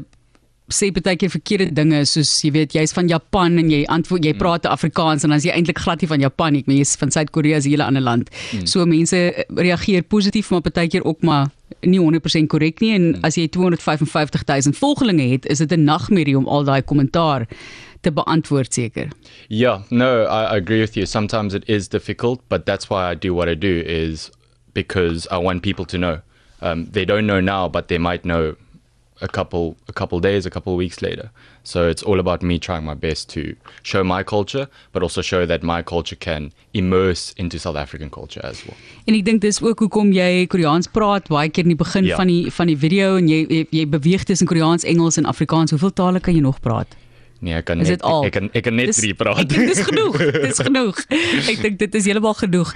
sê 0.74 0.90
baie 0.92 1.16
keer 1.16 1.32
verkeerde 1.32 1.72
dinge 1.72 2.02
soos 2.06 2.30
jy 2.44 2.52
weet 2.52 2.74
jy's 2.76 2.94
van 2.96 3.08
Japan 3.08 3.58
en 3.62 3.70
jy 3.72 3.86
antwoord 3.88 4.26
jy 4.28 4.34
praat 4.36 4.66
Afrikaans 4.68 5.24
en 5.24 5.32
dan 5.32 5.40
is 5.40 5.46
jy 5.48 5.54
eintlik 5.56 5.80
glad 5.80 6.02
nie 6.02 6.10
van 6.12 6.20
Japan 6.20 6.54
nie, 6.54 6.64
maar 6.68 6.76
jy's 6.76 6.96
van 7.00 7.12
Suid-Korea, 7.12 7.60
'n 7.60 7.70
hele 7.70 7.84
ander 7.84 8.02
land. 8.02 8.30
So 8.66 8.86
mense 8.86 9.46
reageer 9.56 10.04
positief 10.04 10.52
maar 10.52 10.62
baie 10.62 10.88
keer 10.88 11.06
ook 11.06 11.22
maar 11.24 11.48
nie 11.82 12.00
100% 12.00 12.48
korrek 12.48 12.82
nie 12.82 12.94
en 12.96 13.20
as 13.24 13.36
jy 13.36 13.48
255 13.48 14.44
000 14.46 14.74
volgelinge 14.74 15.32
het, 15.32 15.46
is 15.46 15.60
dit 15.60 15.72
'n 15.72 15.84
nagmerrie 15.84 16.38
om 16.38 16.48
al 16.48 16.64
daai 16.64 16.82
kommentaar 16.82 17.48
te 18.02 18.12
beantwoord 18.12 18.74
seker. 18.74 19.10
Yeah, 19.50 19.82
no, 19.90 20.24
I, 20.24 20.54
I 20.54 20.58
agree 20.58 20.80
with 20.80 20.96
you. 20.96 21.06
Sometimes 21.06 21.54
it 21.54 21.64
is 21.68 21.88
difficult, 21.88 22.42
but 22.50 22.66
that's 22.66 22.90
why 22.90 23.12
I 23.12 23.16
do 23.16 23.34
what 23.34 23.48
I 23.48 23.56
do 23.56 23.82
is 23.86 24.30
because 24.74 25.28
I 25.32 25.38
want 25.38 25.62
people 25.62 25.86
to 25.86 25.98
know. 25.98 26.20
Um, 26.62 26.88
they 26.92 27.06
don't 27.06 27.26
know 27.26 27.40
now, 27.40 27.70
but 27.70 27.88
they 27.88 27.98
might 27.98 28.24
know 28.24 28.56
a 29.22 29.28
couple 29.28 29.76
a 29.88 29.94
couple 29.94 30.20
days, 30.20 30.46
a 30.46 30.50
couple 30.50 30.76
weeks 30.76 31.02
later. 31.02 31.30
So 31.64 31.88
it's 31.90 32.04
all 32.04 32.20
about 32.20 32.42
me 32.44 32.60
trying 32.60 32.86
my 32.86 32.94
best 32.96 33.30
to 33.34 33.56
show 33.84 34.04
my 34.04 34.24
culture, 34.24 34.68
but 34.94 35.02
also 35.04 35.22
show 35.22 35.46
that 35.46 35.64
my 35.64 35.82
culture 35.84 36.16
can 36.16 36.52
immerse 36.74 37.34
into 37.38 37.58
South 37.60 37.76
African 37.76 38.10
culture 38.10 38.42
as 38.46 38.64
well. 38.66 38.78
En 39.06 39.16
ek 39.16 39.26
dink 39.26 39.42
dis 39.42 39.62
ook 39.62 39.80
hoekom 39.80 40.14
jy 40.14 40.46
Koreaans 40.48 40.88
praat 40.94 41.28
baie 41.34 41.50
keer 41.50 41.66
in 41.66 41.74
die 41.76 41.82
begin 41.84 42.06
Ja. 42.06 42.16
van 42.16 42.28
die 42.28 42.52
van 42.52 42.68
die 42.68 42.78
video 42.78 43.16
en 43.18 43.28
jy 43.28 43.46
jy, 43.50 43.66
jy 43.72 43.86
beweeg 43.88 44.24
tussen 44.24 44.48
Koreaans, 44.48 44.84
Engels 44.84 45.18
en 45.18 45.26
Afrikaans. 45.26 45.72
Hoeveel 45.72 45.94
tale 45.94 46.20
kan 46.20 46.34
jy 46.36 46.42
nog 46.42 46.60
praat? 46.62 46.88
Nee, 47.40 47.54
ek 47.54 47.66
kan 47.70 47.78
net 47.78 48.02
al? 48.02 48.24
ek 48.26 48.32
kan 48.34 48.48
ek 48.54 48.64
kan 48.66 48.74
net 48.76 48.88
Dis- 48.90 48.98
drie 48.98 49.12
Ek 49.14 49.18
praat. 49.20 49.44
dink 49.50 49.68
dis 49.74 49.82
genoeg. 49.86 50.16
Dis 50.42 50.58
genoeg. 50.58 50.98
Ek 51.52 51.60
dink 51.62 51.78
dit 51.78 51.96
is 52.00 52.06
heeltemal 52.10 52.34
genoeg. 52.34 52.72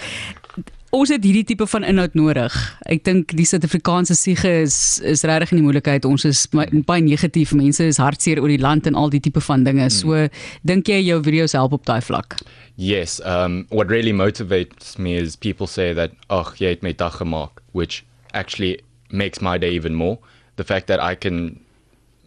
Ons 0.92 1.08
het 1.08 1.24
hierdie 1.24 1.46
tipe 1.48 1.64
van 1.72 1.86
inhoud 1.88 2.18
nodig. 2.20 2.56
Ek 2.92 3.06
dink 3.08 3.32
die 3.39 3.46
Suid-Afrikaanse 3.48 4.15
siege 4.20 4.50
is 4.65 5.00
is 5.08 5.22
regtig 5.24 5.54
in 5.54 5.62
die 5.62 5.63
moeilikheid. 5.63 6.04
Ons 6.04 6.25
is 6.27 6.42
baie 6.51 7.04
negatief. 7.06 7.54
Mense 7.56 7.86
is 7.88 8.00
hartseer 8.01 8.42
oor 8.42 8.51
die 8.51 8.60
land 8.60 8.89
en 8.89 8.98
al 9.00 9.08
die 9.13 9.22
tipe 9.24 9.39
van 9.46 9.63
dinge. 9.63 9.88
So 9.96 10.27
dink 10.68 10.92
jy 10.92 11.00
jou 11.06 11.22
video's 11.24 11.56
help 11.56 11.77
op 11.77 11.88
daai 11.88 12.01
vlak? 12.04 12.36
Yes, 12.75 13.22
um, 13.24 13.63
what 13.70 13.88
really 13.88 14.12
motivates 14.12 14.98
me 15.00 15.15
is 15.15 15.38
people 15.38 15.68
say 15.68 15.94
that, 15.94 16.12
oh, 16.30 16.51
jy 16.60 16.75
het 16.75 16.84
my 16.84 16.92
dag 16.92 17.22
gemaak, 17.22 17.63
which 17.72 18.04
actually 18.34 18.82
makes 19.12 19.39
my 19.39 19.58
day 19.58 19.72
even 19.72 19.96
more. 19.96 20.20
The 20.58 20.68
fact 20.68 20.92
that 20.92 21.00
I 21.00 21.15
can 21.15 21.61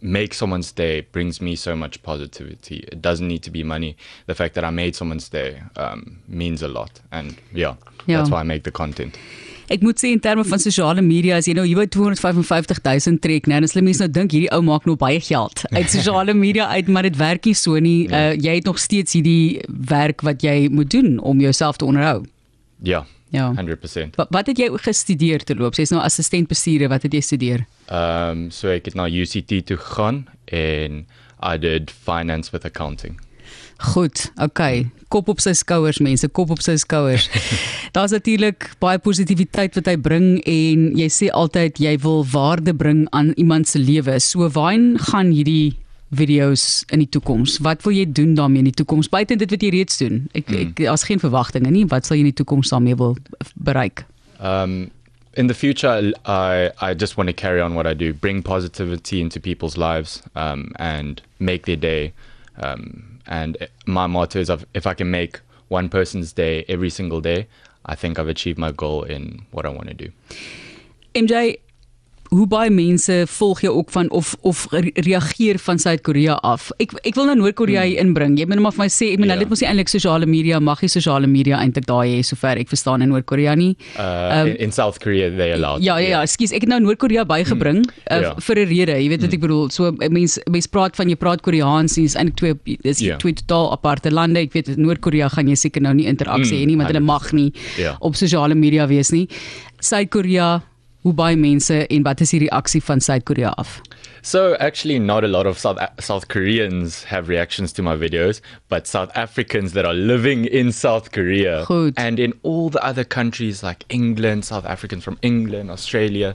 make 0.05 0.33
someone's 0.33 0.71
day 0.71 1.01
brings 1.11 1.41
me 1.41 1.55
so 1.55 1.75
much 1.75 2.01
positivity. 2.03 2.83
It 2.91 3.01
doesn't 3.01 3.27
need 3.27 3.41
to 3.43 3.51
be 3.51 3.63
money. 3.63 3.95
The 4.27 4.35
fact 4.35 4.53
that 4.55 4.63
I 4.63 4.69
made 4.69 4.95
someone's 4.95 5.29
day 5.29 5.61
um, 5.77 6.17
means 6.27 6.61
a 6.61 6.67
lot. 6.67 7.01
And 7.11 7.35
yeah, 7.53 7.75
Ja. 8.05 8.17
that's 8.17 8.29
why 8.29 8.41
I 8.41 8.43
make 8.43 8.63
the 8.63 8.71
content. 8.71 9.17
Ek 9.67 9.81
moet 9.81 9.97
sê 9.97 10.11
in 10.13 10.19
terme 10.21 10.43
van 10.45 10.59
sosiale 10.61 11.01
media 11.01 11.39
as 11.39 11.47
jy 11.49 11.55
nou 11.57 11.63
hier 11.65 11.79
by 11.79 11.87
255 11.89 12.67
000 13.07 13.17
trek, 13.23 13.47
nou 13.49 13.57
dan 13.63 13.71
sal 13.71 13.81
mense 13.81 14.03
nou 14.03 14.11
dink 14.13 14.35
hierdie 14.35 14.51
ou 14.53 14.61
maak 14.61 14.85
nou 14.85 14.93
baie 15.01 15.17
geld 15.25 15.63
uit 15.77 15.89
sosiale 15.89 16.35
media 16.37 16.67
uit, 16.75 16.87
maar 16.93 17.07
dit 17.09 17.17
werk 17.17 17.49
nie 17.49 17.55
so 17.57 17.79
nie. 17.81 18.05
Uh, 18.13 18.35
jy 18.37 18.59
het 18.59 18.69
nog 18.69 18.77
steeds 18.77 19.17
hierdie 19.17 19.63
werk 19.89 20.21
wat 20.21 20.45
jy 20.45 20.67
moet 20.69 20.91
doen 20.93 21.17
om 21.17 21.41
jouself 21.41 21.81
te 21.81 21.85
onderhou. 21.89 22.21
Yeah, 22.85 23.09
Ja. 23.35 23.51
100%. 23.57 24.15
Wat, 24.19 24.31
wat 24.31 24.47
het 24.51 24.61
jy 24.61 24.69
gestudeer 24.85 25.43
te 25.43 25.57
loop? 25.57 25.75
Sy's 25.75 25.91
nou 25.93 26.01
assistent 26.03 26.49
bestuurder, 26.51 26.91
wat 26.93 27.05
het 27.07 27.15
jy 27.17 27.21
studeer? 27.25 27.65
Um, 27.91 28.47
so 28.55 28.71
ek 28.71 28.89
het 28.89 28.97
na 28.97 29.09
UCT 29.11 29.59
toe 29.67 29.77
gegaan 29.77 30.25
en 30.55 31.03
I 31.43 31.57
did 31.59 31.91
finance 31.91 32.55
with 32.55 32.65
accounting. 32.65 33.19
Goed, 33.91 34.31
okay. 34.39 34.87
Kop 35.11 35.27
op 35.29 35.41
sy 35.43 35.51
skouers 35.57 35.99
mense, 36.03 36.27
kop 36.31 36.53
op 36.55 36.61
sy 36.63 36.77
skouers. 36.79 37.27
Daar's 37.95 38.15
natuurlik 38.15 38.69
baie 38.81 38.99
positiwiteit 39.03 39.75
wat 39.77 39.89
hy 39.91 39.97
bring 39.99 40.27
en 40.47 40.85
jy 40.97 41.09
sê 41.11 41.29
altyd 41.31 41.79
jy 41.83 41.95
wil 42.03 42.23
waarde 42.31 42.73
bring 42.75 43.05
aan 43.15 43.33
iemand 43.35 43.67
se 43.69 43.81
lewe. 43.83 44.15
So 44.23 44.47
waarheen 44.55 44.95
gaan 45.11 45.33
hierdie 45.35 45.75
video's 46.09 46.83
in 46.93 46.99
die 46.99 47.09
toekoms? 47.09 47.57
Wat 47.65 47.81
wil 47.83 47.93
jy 47.93 48.05
doen 48.11 48.35
daarmee 48.35 48.59
in 48.63 48.69
die 48.71 48.77
toekoms 48.83 49.09
buite 49.09 49.35
dit 49.35 49.49
wat 49.51 49.61
jy 49.61 49.69
reeds 49.69 49.97
doen? 49.97 50.27
Ek 50.33 50.51
ek 50.51 50.75
daar's 50.83 51.03
geen 51.03 51.19
verwagtinge 51.19 51.71
nie. 51.71 51.85
Wat 51.89 52.05
sal 52.05 52.17
jy 52.17 52.25
in 52.27 52.31
die 52.33 52.43
toekoms 52.43 52.69
daarmee 52.69 52.95
wil 52.95 53.17
bereik? 53.55 54.05
Um, 54.39 54.91
in 55.33 55.47
the 55.47 55.53
future, 55.53 56.13
I 56.25 56.69
I 56.81 56.93
just 56.93 57.17
want 57.17 57.27
to 57.29 57.33
carry 57.33 57.61
on 57.61 57.73
what 57.75 57.85
I 57.87 57.93
do, 57.93 58.13
bring 58.13 58.41
positivity 58.43 59.19
into 59.21 59.39
people's 59.39 59.77
lives, 59.77 60.21
um, 60.35 60.71
and 60.79 61.21
make 61.39 61.65
their 61.65 61.77
day 61.79 62.13
Um, 62.57 63.19
and 63.27 63.57
my 63.85 64.07
motto 64.07 64.39
is 64.39 64.47
if- 64.49 64.63
if 64.73 64.85
I 64.87 64.93
can 64.93 65.09
make 65.11 65.41
one 65.67 65.89
person's 65.89 66.31
day 66.31 66.63
every 66.69 66.89
single 66.89 67.19
day, 67.19 67.47
I 67.85 67.93
think 67.95 68.17
I've 68.17 68.29
achieved 68.29 68.57
my 68.57 68.71
goal 68.71 69.03
in 69.03 69.41
what 69.51 69.65
I 69.65 69.69
want 69.69 69.89
to 69.89 69.93
do. 69.93 70.07
MJ 71.13 71.57
Hoe 72.35 72.47
baie 72.51 72.69
mense 72.73 73.13
volg 73.31 73.61
jou 73.63 73.71
ook 73.77 73.91
van 73.95 74.09
of 74.11 74.33
of 74.43 74.65
re- 74.71 74.91
reageer 75.05 75.55
van 75.61 75.77
Suid-Korea 75.79 76.33
af? 76.43 76.65
Ek 76.83 76.91
ek 77.07 77.15
wil 77.15 77.29
nou 77.29 77.35
Noord-Korea 77.39 77.83
hier 77.87 78.01
inbring. 78.01 78.33
Jy 78.39 78.45
moet 78.49 78.57
net 78.57 78.63
maar 78.65 78.73
vir 78.75 78.83
my 78.83 78.87
sê, 78.91 79.11
ek 79.13 79.19
meen 79.21 79.29
Ja. 79.29 79.35
hulle 79.35 79.45
het 79.45 79.49
mos 79.53 79.61
nie 79.61 79.69
eintlik 79.69 79.87
sosiale 79.93 80.25
media, 80.27 80.59
mag 80.59 80.81
jy 80.83 80.89
sosiale 80.91 81.27
media 81.31 81.57
eintlik 81.61 81.85
daai 81.87 82.17
hê 82.17 82.23
sover 82.27 82.57
ek 82.59 82.67
verstaan 82.67 83.01
in 83.05 83.09
Noord-Korea 83.13 83.55
nie. 83.55 83.77
Uh, 83.97 84.43
in, 84.49 84.57
in 84.67 84.71
South 84.71 84.99
Korea, 84.99 85.29
they 85.37 85.53
allowed. 85.53 85.81
Ja 85.83 85.95
ja 85.97 86.07
ja, 86.09 86.21
ekskuus, 86.27 86.51
ek 86.51 86.61
het 86.65 86.69
nou 86.69 86.79
Noord-Korea 86.81 87.23
bygebring 87.25 87.85
uh, 88.11 88.21
Ja. 88.21 88.33
vir 88.39 88.55
'n 88.59 88.67
rede. 88.67 88.91
Jy 89.03 89.09
weet 89.09 89.21
wat 89.21 89.33
ek 89.33 89.39
bedoel. 89.39 89.69
So 89.71 89.91
'n 89.91 90.11
mens 90.11 90.39
mens 90.51 90.67
praat 90.67 90.95
van 90.95 91.07
jy 91.09 91.15
praat 91.15 91.41
Koreaans, 91.41 91.93
dis 91.95 92.15
eintlik 92.15 92.35
twee 92.35 92.77
dis 92.83 92.99
Ja. 92.99 93.15
twee 93.17 93.33
totaal 93.33 93.71
aparte 93.71 94.11
lande. 94.11 94.39
Ek 94.39 94.51
weet 94.53 94.75
Noord-Korea 94.77 95.29
gaan 95.29 95.47
jy 95.47 95.55
seker 95.55 95.81
nou 95.81 95.93
nie 95.93 96.05
interaksie 96.05 96.57
hê 96.59 96.65
nie, 96.65 96.75
want 96.75 96.89
hulle 96.91 96.99
mag 97.05 97.31
nie 97.33 97.53
Ja. 97.77 97.95
op 98.01 98.15
sosiale 98.15 98.55
media 98.55 98.87
wees 98.87 99.11
nie. 99.11 99.27
Suid-Korea, 99.79 100.61
hoe 101.05 101.13
baie 101.13 101.37
mense 101.37 101.83
en 101.87 102.03
wat 102.05 102.21
is 102.25 102.31
die 102.33 102.39
reaksie 102.47 102.81
van 102.83 102.99
Suid-Korea 103.01 103.53
af? 103.61 103.77
So 104.25 104.55
actually, 104.59 104.97
not 104.97 105.23
a 105.23 105.27
lot 105.27 105.45
of 105.45 105.59
South 105.61 105.77
South 106.01 106.27
Koreans 106.33 107.03
have 107.05 107.29
reactions 107.29 107.71
to 107.73 107.83
my 107.83 107.93
videos, 107.95 108.41
but 108.69 108.87
South 108.87 109.11
Africans 109.13 109.73
that 109.73 109.85
are 109.85 109.93
living 109.93 110.45
in 110.45 110.71
South 110.71 111.11
Korea 111.11 111.63
Goed. 111.67 111.93
and 111.97 112.17
in 112.19 112.33
all 112.41 112.71
the 112.71 112.81
other 112.83 113.03
countries 113.05 113.61
like 113.61 113.85
England, 113.89 114.43
South 114.45 114.65
Africans 114.65 115.03
from 115.03 115.17
England, 115.21 115.69
Australia, 115.69 116.33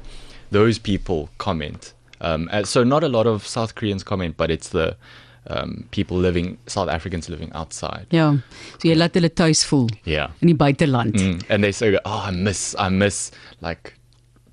those 0.52 0.78
people 0.78 1.28
comment. 1.38 1.92
Um, 2.20 2.48
so 2.64 2.84
not 2.84 3.02
a 3.02 3.08
lot 3.08 3.26
of 3.26 3.44
South 3.46 3.74
Koreans 3.74 4.04
comment, 4.04 4.36
but 4.36 4.50
it's 4.52 4.68
the 4.68 4.94
um, 5.48 5.84
people 5.90 6.16
living 6.16 6.58
South 6.68 6.88
Africans 6.88 7.28
living 7.28 7.50
outside. 7.54 8.06
Ja. 8.12 8.34
So 8.78 8.88
jy 8.88 8.94
laat 8.94 9.14
hulle 9.18 9.30
tuis 9.34 9.64
voel 9.66 9.88
Yeah. 10.06 10.30
in 10.40 10.48
die 10.52 10.54
buiteland. 10.54 11.16
Mm, 11.18 11.40
and 11.48 11.64
they 11.64 11.72
say, 11.72 11.98
"Oh, 12.04 12.22
I 12.28 12.30
miss, 12.30 12.76
I 12.78 12.88
miss 12.88 13.32
like 13.60 13.94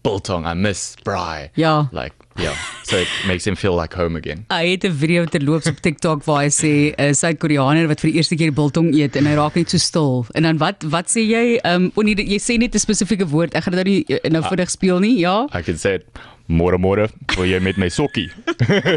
biltong, 0.08 0.48
I 0.48 0.56
miss 0.56 0.96
braai." 1.04 1.50
Ja. 1.60 1.76
like 1.92 2.16
yeah. 2.40 2.56
So 2.84 2.98
it 3.04 3.10
makes 3.28 3.46
him 3.46 3.56
feel 3.56 3.76
like 3.76 3.94
home 3.94 4.16
again. 4.16 4.46
Hy 4.54 4.64
het 4.72 4.86
'n 4.88 4.96
video 4.96 5.26
terloops 5.26 5.68
op 5.68 5.82
TikTok 5.84 6.24
waar 6.24 6.44
hy 6.46 6.50
sê 6.50 6.74
'n 6.96 7.10
uh, 7.10 7.14
Suid-Koreaner 7.14 7.88
wat 7.92 8.00
vir 8.00 8.12
die 8.12 8.18
eerste 8.18 8.36
keer 8.40 8.54
biltong 8.54 8.94
eet 8.96 9.16
en 9.20 9.26
hy 9.26 9.36
raak 9.36 9.56
net 9.56 9.70
so 9.70 9.78
stil. 9.78 10.26
En 10.34 10.44
dan 10.44 10.58
wat 10.64 10.88
wat 10.88 11.12
sê 11.12 11.22
jy? 11.28 11.60
Ehm 11.64 11.76
um, 11.76 11.92
wanneer 11.96 12.24
jy 12.24 12.40
sê 12.40 12.58
net 12.58 12.76
'n 12.76 12.80
spesifieke 12.80 13.28
woord. 13.28 13.54
Ek 13.54 13.64
gaan 13.64 13.76
dit 13.76 13.84
nou 13.84 13.94
nie 13.94 14.04
uh, 14.08 14.32
nou 14.32 14.44
vinnig 14.48 14.70
speel 14.70 15.00
nie. 15.00 15.20
Ja. 15.20 15.48
I 15.54 15.62
could 15.62 15.80
say 15.80 15.96
it. 15.96 16.06
Môre 16.48 16.78
môre, 16.80 17.10
wil 17.36 17.44
jy 17.44 17.60
met 17.60 17.76
my 17.76 17.90
sokkie? 17.92 18.30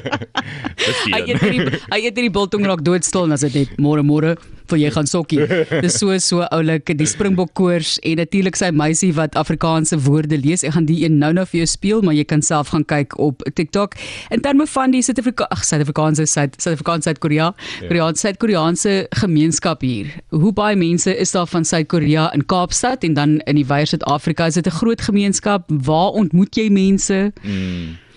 Dis 0.87 1.00
Hy 1.11 1.19
die 1.26 1.33
eet 1.35 1.40
hierdie 1.43 1.81
hy 1.90 1.99
eet 1.99 2.14
hierdie 2.14 2.31
biltong 2.31 2.62
raak 2.62 2.85
doodstil 2.87 3.26
en 3.26 3.35
as 3.35 3.43
dit 3.43 3.57
net 3.59 3.73
môre 3.83 4.05
môre 4.07 4.37
vir 4.71 4.81
jy 4.85 4.91
gaan 4.95 5.09
sokkie. 5.11 5.47
Dis 5.85 5.99
so 6.00 6.17
so 6.23 6.45
oulik 6.55 6.93
die 6.99 7.07
Springbok 7.09 7.53
koors 7.59 7.99
en 8.07 8.21
natuurlik 8.21 8.59
sy 8.59 8.71
meisie 8.75 9.11
wat 9.17 9.37
Afrikaanse 9.39 9.99
woorde 10.07 10.39
lees. 10.39 10.65
Ek 10.67 10.77
gaan 10.77 10.89
die 10.89 11.03
een 11.05 11.19
nou-nou 11.21 11.47
vir 11.50 11.62
jou 11.62 11.69
speel, 11.71 12.03
maar 12.07 12.17
jy 12.17 12.25
kan 12.25 12.43
self 12.43 12.73
gaan 12.75 12.85
kyk 12.85 13.17
op 13.19 13.45
TikTok. 13.55 13.97
In 14.35 14.43
terme 14.45 14.67
van 14.71 14.95
die 14.95 15.03
Suid-Afrika 15.03 15.49
ag 15.50 15.65
Suid-Afrikaanse 15.67 16.27
Suid 16.31 16.59
Suid-Afrikaanse 16.61 17.11
Suid-Korea, 17.11 17.50
Koreaanse 17.89 18.27
Suid-Koreaanse 18.27 18.95
gemeenskap 19.23 19.83
hier. 19.87 20.12
Hoe 20.35 20.53
baie 20.53 20.77
mense 20.77 21.15
is 21.17 21.33
daar 21.35 21.49
van 21.50 21.65
Suid-Korea 21.65 22.31
in 22.37 22.47
Kaapstad 22.47 23.05
en 23.05 23.15
dan 23.19 23.39
in 23.50 23.61
die 23.61 23.67
wye 23.67 23.87
Suid-Afrika? 23.87 24.47
Is 24.47 24.55
dit 24.55 24.67
'n 24.67 24.79
groot 24.81 25.00
gemeenskap? 25.00 25.69
Waar 25.69 26.12
ontmoet 26.12 26.55
jy 26.57 26.71
mense? 26.71 27.33
That 27.43 28.10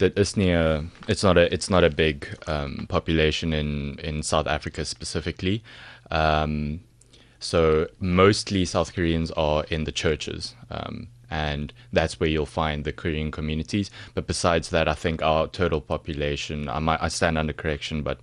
is 0.00 0.36
near. 0.36 0.84
It's 1.08 1.22
not 1.22 1.36
a. 1.38 1.52
It's 1.52 1.70
not 1.70 1.84
a 1.84 1.90
big 1.90 2.26
um, 2.46 2.86
population 2.88 3.52
in 3.52 3.98
in 3.98 4.22
South 4.22 4.46
Africa 4.46 4.84
specifically. 4.84 5.62
Um, 6.10 6.80
so 7.40 7.86
mostly 8.00 8.64
South 8.64 8.94
Koreans 8.94 9.30
are 9.32 9.64
in 9.70 9.84
the 9.84 9.92
churches. 9.92 10.54
Um, 10.70 11.08
and 11.30 11.72
that's 11.92 12.18
where 12.18 12.28
you'll 12.28 12.46
find 12.46 12.84
the 12.84 12.92
Korean 12.92 13.30
communities. 13.30 13.90
But 14.14 14.26
besides 14.26 14.70
that, 14.70 14.88
I 14.88 14.94
think 14.94 15.22
our 15.22 15.46
total 15.46 15.80
population, 15.80 16.68
I 16.68 16.78
might 16.78 17.02
I 17.02 17.08
stand 17.08 17.36
under 17.38 17.52
correction, 17.52 18.02
but 18.02 18.20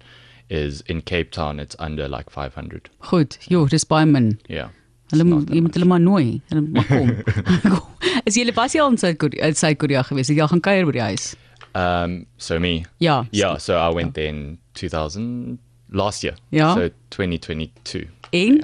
is 0.49 0.81
in 0.81 1.01
Cape 1.01 1.31
Town. 1.31 1.59
It's 1.59 1.75
under 1.79 2.07
like 2.07 2.29
500. 2.29 2.89
Goed, 2.99 3.37
joh, 3.49 3.67
dis 3.67 3.83
baie 3.83 4.05
min. 4.05 4.39
Yeah. 4.47 4.69
Hulle 5.11 5.21
It's 5.21 5.29
moet 5.29 5.49
jy 5.53 5.61
moet 5.61 5.75
hulle 5.77 5.85
maar 5.85 6.01
nooi. 6.01 6.41
Hulle 6.49 6.61
mag 6.75 6.87
kom. 6.87 7.81
Is 8.25 8.37
jy 8.37 8.49
was 8.55 8.73
jy 8.73 8.81
al 8.81 8.93
in 8.93 8.97
Suid-Korea 8.97 9.47
in 9.47 9.57
Suid-Korea 9.57 10.03
gewees? 10.03 10.29
Jy 10.33 10.47
gaan 10.49 10.61
kuier 10.65 10.85
by 10.89 10.97
die 10.97 11.05
huis? 11.11 11.35
Um, 11.75 12.25
so 12.37 12.59
me. 12.59 12.85
Ja. 12.99 13.25
Yeah. 13.31 13.57
So 13.57 13.77
I 13.77 13.89
went 13.93 14.13
there 14.13 14.27
in 14.27 14.57
2000 14.73 15.59
last 15.91 16.23
year. 16.23 16.35
Yeah. 16.51 16.73
So 16.73 16.89
2022. 17.09 18.07
En 18.31 18.63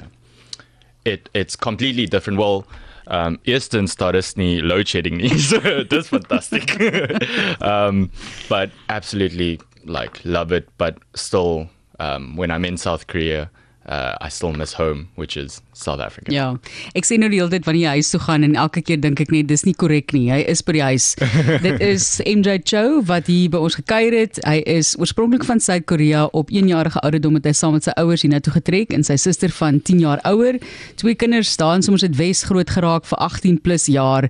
It 1.04 1.28
it's 1.34 1.56
completely 1.56 2.06
different. 2.06 2.38
Well, 2.38 2.64
um, 3.06 3.38
eerstens 3.44 3.96
daar 3.96 4.14
is 4.14 4.36
nie 4.36 4.62
load 4.62 4.88
shedding 4.88 5.16
nie. 5.16 5.38
So 5.38 5.84
that's 5.84 6.08
fantastic. 6.08 6.80
um, 7.60 8.10
but 8.48 8.70
absolutely 8.88 9.60
like 9.84 10.20
love 10.24 10.52
it. 10.52 10.68
But 10.78 10.94
still, 11.14 11.68
um, 11.98 12.36
when 12.36 12.50
I'm 12.50 12.64
in 12.64 12.76
South 12.76 13.06
Korea, 13.06 13.50
uh, 13.86 14.16
I 14.20 14.28
still 14.28 14.52
miss 14.52 14.72
home, 14.74 15.08
which 15.16 15.36
is 15.36 15.60
South 15.72 16.00
Africa. 16.00 16.32
ja, 16.32 16.52
ek 16.94 17.06
sien 17.08 17.22
nou 17.22 17.30
die 17.32 17.38
hele 17.40 17.52
tyd 17.52 17.64
wanneer 17.64 17.86
jy 17.86 17.92
huis 18.00 18.10
toe 18.12 18.20
gaan 18.20 18.44
en 18.44 18.56
elke 18.60 18.82
keer 18.84 19.00
dink 19.00 19.20
ek 19.24 19.32
net 19.32 19.48
dis 19.48 19.64
nie 19.64 19.74
korrek 19.78 20.12
nie. 20.12 20.26
Hy 20.32 20.42
is 20.50 20.62
by 20.64 20.74
die 20.76 20.84
huis. 20.84 21.06
Dit 21.66 21.80
is 21.84 22.06
MJ 22.28 22.58
Cho 22.68 23.00
wat 23.08 23.30
hier 23.30 23.50
by 23.52 23.60
ons 23.64 23.76
gekuier 23.78 24.14
het. 24.16 24.40
Hy 24.44 24.58
is 24.68 24.92
oorspronklik 25.00 25.46
van 25.48 25.62
Suid-Korea. 25.62 26.26
Op 26.36 26.52
1 26.52 26.68
jarige 26.68 27.00
ouderdom 27.00 27.38
het 27.38 27.48
hy 27.48 27.54
saam 27.56 27.76
met 27.76 27.86
sy 27.88 27.94
ouers 28.00 28.24
hiernatoe 28.26 28.54
getrek 28.58 28.92
en 28.92 29.06
sy 29.06 29.16
suster 29.20 29.52
van 29.56 29.80
10 29.80 30.02
jaar 30.04 30.22
ouer. 30.28 30.58
Twee 31.00 31.16
kinders 31.18 31.54
staan 31.56 31.84
soms 31.84 32.04
uit 32.04 32.16
Wes 32.20 32.44
groot 32.48 32.68
geraak 32.68 33.08
vir 33.08 33.22
18 33.24 33.60
plus 33.64 33.88
jaar 33.92 34.28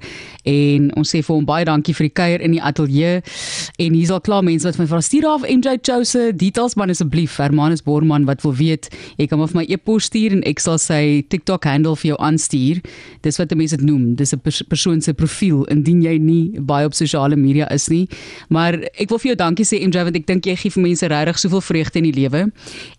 en 0.48 0.88
ons 0.98 1.10
sê 1.14 1.22
vir 1.22 1.34
hom 1.34 1.46
baie 1.48 1.66
dankie 1.66 1.94
vir 1.96 2.08
die 2.08 2.14
kuier 2.22 2.46
in 2.46 2.54
die 2.56 2.62
ateljee. 2.62 3.20
En 3.82 3.98
hier's 3.98 4.12
al 4.14 4.22
klaar 4.22 4.46
mense 4.46 4.68
wat 4.68 4.78
van 4.78 4.90
vra 4.90 5.02
stuur 5.02 5.28
af 5.34 5.46
MJ 5.48 5.78
Cho 5.82 6.02
se 6.06 6.30
details 6.36 6.78
man 6.78 6.94
asseblief. 6.94 7.38
Hermanus 7.42 7.82
Borman 7.82 8.26
wat 8.30 8.44
wil 8.46 8.54
weet, 8.58 8.90
jy 9.18 9.26
kan 9.26 9.40
maar 9.42 9.50
vir 9.50 9.62
my 9.62 9.66
e-pos 9.74 10.06
stuur 10.10 10.38
en 10.38 10.46
ek 10.48 10.62
sal 10.62 10.78
sy 10.82 11.02
TikTok 11.32 11.66
handle 11.68 11.96
vir 11.96 12.12
jou 12.12 12.18
aanstuur. 12.20 12.82
Dis 13.24 13.40
wat 13.40 13.54
mense 13.58 13.76
dit 13.80 13.86
noem. 13.86 14.14
Dis 14.18 14.34
'n 14.34 14.40
pers 14.44 14.62
persoon 14.68 15.00
se 15.00 15.12
profiel 15.12 15.64
indien 15.72 16.02
jy 16.02 16.18
nie 16.18 16.60
baie 16.60 16.86
op 16.86 16.94
sosiale 16.94 17.36
media 17.36 17.68
is 17.72 17.88
nie. 17.88 18.08
Maar 18.48 18.74
ek 18.98 19.08
wil 19.08 19.18
vir 19.18 19.32
jou 19.32 19.36
dankie 19.36 19.64
sê 19.64 19.80
MJ 19.80 20.04
want 20.04 20.16
ek 20.16 20.26
dink 20.26 20.46
jy 20.46 20.56
gee 20.56 20.70
vir 20.70 20.82
mense 20.82 21.06
regtig 21.06 21.38
soveel 21.38 21.60
vreugde 21.60 21.98
in 21.98 22.12
die 22.12 22.20
lewe. 22.20 22.52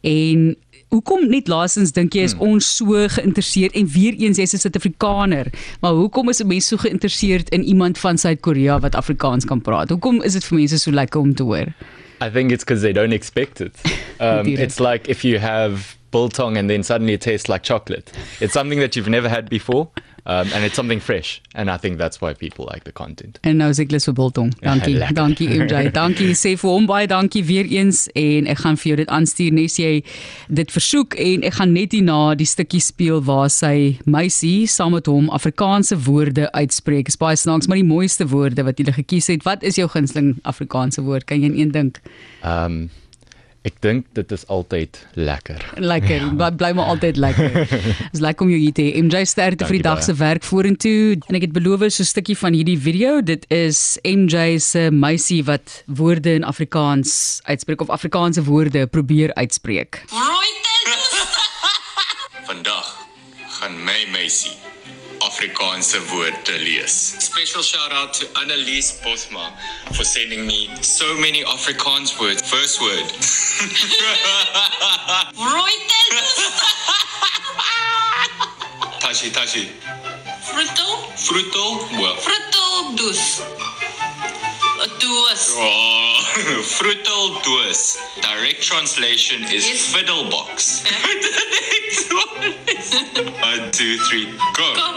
En 0.03 0.55
Hoekom 0.93 1.25
net 1.25 1.47
laasens 1.49 1.89
dink 1.95 2.13
jy 2.13 2.21
is 2.27 2.35
ons 2.37 2.67
so 2.77 2.99
geïnteresseerd 3.15 3.73
en 3.79 3.87
weer 3.89 4.13
eens 4.13 4.37
jy's 4.37 4.53
'n 4.53 4.61
Suid-Afrikaner, 4.61 5.49
maar 5.81 5.93
hoekom 5.97 6.29
is 6.29 6.39
'n 6.39 6.47
mens 6.47 6.67
so 6.67 6.77
geïnteresseerd 6.77 7.49
in 7.49 7.63
iemand 7.63 7.97
van 7.97 8.17
Suid-Korea 8.17 8.79
wat 8.79 8.95
Afrikaans 8.95 9.45
kan 9.45 9.61
praat? 9.61 9.89
Hoekom 9.89 10.21
is 10.21 10.33
dit 10.33 10.43
vir 10.43 10.57
mense 10.57 10.77
so 10.77 10.91
lekker 10.91 11.19
om 11.21 11.33
te 11.33 11.43
hoor? 11.43 11.73
I 12.21 12.29
think 12.29 12.51
it's 12.51 12.63
because 12.63 12.81
they 12.81 12.93
don't 12.93 13.13
expect 13.13 13.59
it. 13.59 13.75
Um, 14.19 14.47
it's 14.47 14.79
like 14.79 15.09
if 15.09 15.23
you 15.23 15.39
have 15.39 15.97
biltong 16.13 16.57
and 16.57 16.69
then 16.69 16.83
suddenly 16.83 17.13
it 17.13 17.21
tastes 17.21 17.49
like 17.49 17.63
chocolate. 17.63 18.11
It's 18.39 18.53
something 18.53 18.79
that 18.79 18.95
you've 18.95 19.09
never 19.09 19.29
had 19.29 19.49
before, 19.49 19.89
um, 20.25 20.47
and 20.53 20.63
it's 20.63 20.75
something 20.75 20.99
fresh. 20.99 21.41
And 21.53 21.69
I 21.69 21.77
think 21.77 21.97
that's 21.97 22.21
why 22.21 22.33
people 22.33 22.69
like 22.71 22.83
the 22.85 22.91
content. 22.91 23.39
En 23.43 23.57
nou 23.59 23.69
is 23.73 23.81
ek 23.83 23.91
lus 23.91 24.07
vir 24.07 24.15
biltong. 24.17 24.53
Dankie. 24.63 24.95
lekker. 24.95 25.17
dankie 25.17 25.49
MJ. 25.51 25.91
Dankie 25.95 26.29
sê 26.39 26.53
vir 26.59 26.69
hom 26.69 26.87
baie 26.87 27.09
dankie 27.11 27.43
weer 27.47 27.67
eens 27.67 28.05
en 28.19 28.47
ek 28.51 28.63
gaan 28.63 28.79
vir 28.79 28.91
jou 28.93 28.97
dit 29.03 29.13
aanstuur 29.17 29.57
nes 29.59 29.77
jy 29.81 29.91
dit 30.61 30.75
versoek 30.77 31.17
en 31.19 31.45
ek 31.49 31.57
gaan 31.59 31.75
net 31.75 31.97
hierna 31.97 32.21
die 32.39 32.47
stukkie 32.47 32.81
speel 32.83 33.23
waar 33.27 33.51
sy 33.53 33.99
meisie 34.05 34.63
saam 34.71 34.95
met 34.95 35.09
hom 35.11 35.29
Afrikaanse 35.33 35.99
woorde 36.07 36.47
uitspreek. 36.53 37.11
Dis 37.11 37.19
baie 37.19 37.37
snaaks, 37.39 37.67
maar 37.67 37.81
die 37.81 37.87
mooiste 37.87 38.27
woorde 38.31 38.63
wat 38.63 38.79
jy 38.79 38.95
gekies 38.95 39.31
het. 39.33 39.47
Wat 39.47 39.63
is 39.67 39.79
jou 39.81 39.89
gunsteling 39.91 40.37
Afrikaanse 40.47 41.03
woord? 41.03 41.27
Kan 41.27 41.43
jy 41.43 41.51
in 41.51 41.59
een 41.59 41.75
dink? 41.75 41.99
Um, 42.45 42.85
ek 43.63 43.77
dink 43.83 44.09
dit 44.17 44.31
is 44.35 44.43
altyd 44.51 44.97
lekker. 45.15 45.61
Lekker. 45.79 46.25
Ja. 46.35 46.49
Bly 46.51 46.71
maar 46.75 46.91
altyd 46.93 47.17
lekker. 47.17 47.53
Dis 48.13 48.23
lekker 48.23 48.45
om 48.45 48.51
jou 48.51 48.59
hier 48.59 48.75
te 48.75 48.83
hê. 48.83 49.03
MJ 49.03 49.23
sterkte 49.29 49.67
vir 49.69 49.79
die 49.79 49.85
dag 49.85 50.03
se 50.03 50.15
werk 50.19 50.43
vorentoe. 50.43 51.15
En 51.29 51.39
ek 51.39 51.47
het 51.47 51.55
beloof 51.55 51.85
so 51.87 52.03
'n 52.03 52.11
stukkie 52.11 52.37
van 52.37 52.53
hierdie 52.53 52.79
video. 52.79 53.21
Dit 53.21 53.45
is 53.47 53.97
MJ 54.03 54.59
se 54.59 54.89
meisie 54.91 55.43
wat 55.47 55.83
woorde 55.87 56.35
in 56.35 56.43
Afrikaans 56.43 57.39
uitspreek 57.43 57.81
of 57.81 57.89
Afrikaanse 57.89 58.43
woorde 58.43 58.87
probeer 58.87 59.33
uitspreek. 59.33 60.03
Vandag 62.49 62.87
gaan 63.47 63.83
my 63.83 64.05
meisie 64.11 64.72
Afrikaanse 65.27 65.99
woorde 66.11 66.57
lees. 66.59 67.15
Special 67.19 67.61
shout 67.63 67.91
out 67.91 68.13
to 68.13 68.25
Annelies 68.41 68.99
Bosma 69.03 69.51
for 69.93 70.03
sending 70.03 70.45
me 70.45 70.69
so 70.81 71.15
many 71.17 71.43
Afrikaans 71.43 72.19
words. 72.19 72.41
First 72.41 72.81
word. 72.81 73.05
Tashi 78.99 79.29
Tashi. 79.31 79.69
Fruto, 80.41 81.07
Frutal. 81.15 81.79
Well. 81.99 82.15
fruto 82.15 82.95
dus. 82.95 83.41
Duas. 84.99 85.53
Oh. 85.57 86.12
Fruitel 86.63 87.41
doos. 87.43 87.97
Direct 88.21 88.61
translation 88.61 89.43
is 89.53 89.67
Yes. 89.67 89.93
fiddle 89.93 90.29
box. 90.29 90.81
the 90.81 90.89
next 90.89 92.09
one 92.09 92.53
is 92.67 92.89
one, 93.41 93.71
two, 93.71 93.97
three, 94.09 94.25
go. 94.57 94.73
Ko 94.73 94.87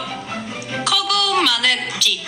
Kogo 0.89 1.45
Manechi. 1.45 2.25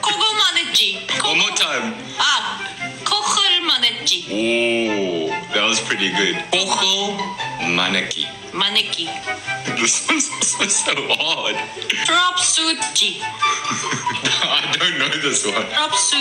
Kogo 0.00 0.28
Manechi. 0.38 1.02
One 1.24 1.38
more 1.38 1.50
time. 1.58 1.94
Ah, 2.18 2.62
Kochel 3.02 3.66
Manechi. 3.66 4.30
Oh, 4.30 5.28
that 5.54 5.64
was 5.66 5.80
pretty 5.80 6.10
good. 6.10 6.36
Kochel 6.54 7.18
maneki. 7.74 8.26
Maneki. 8.52 9.06
This 9.74 10.06
one's 10.08 10.30
also 10.30 10.66
so 10.68 10.94
hard. 11.18 11.56
Drop 12.06 12.36
Suchi. 12.38 13.18
I 13.20 14.76
don't 14.78 14.98
know 14.98 15.08
this 15.20 15.44
one. 15.44 15.66
Drop 15.74 15.92
Su 15.94 16.16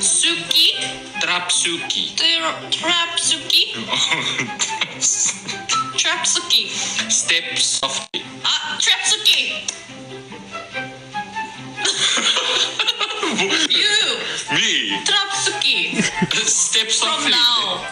Suki. 0.00 0.72
Trapsuki. 1.20 2.16
Trap 2.70 3.18
Suki. 3.18 3.74
Trapsuki. 6.00 6.68
Step 7.10 7.58
softly. 7.58 8.22
Ah, 8.44 8.78
Trapsuki. 8.80 9.40
you. 13.70 13.96
Me. 14.54 15.02
Trapsuki. 15.04 16.02
Step 16.46 16.88
From 16.90 16.90
softly. 16.90 17.30
now. 17.30 17.84